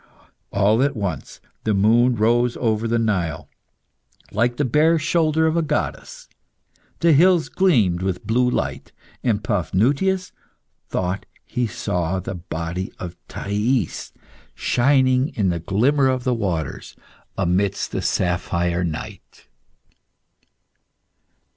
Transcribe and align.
All 0.51 0.81
at 0.81 0.95
once 0.95 1.39
the 1.63 1.75
moon 1.75 2.15
rose 2.15 2.57
over 2.57 2.87
the 2.87 2.97
Nile, 2.97 3.47
like 4.31 4.57
the 4.57 4.65
bare 4.65 4.97
shoulder 4.97 5.45
of 5.45 5.55
a 5.55 5.61
goddess. 5.61 6.27
The 7.01 7.13
hills 7.13 7.49
gleamed 7.49 8.01
with 8.01 8.25
blue 8.25 8.49
light, 8.49 8.91
and 9.23 9.43
Paphnutius 9.43 10.31
thought 10.89 11.27
he 11.45 11.67
saw 11.67 12.19
the 12.19 12.33
body 12.33 12.91
of 12.97 13.15
Thais 13.27 14.11
shinning 14.55 15.27
in 15.35 15.49
the 15.49 15.59
glimmer 15.59 16.07
of 16.09 16.23
the 16.23 16.33
waters 16.33 16.95
amidst 17.37 17.91
the 17.91 18.01
sapphire 18.01 18.83
night. 18.83 19.47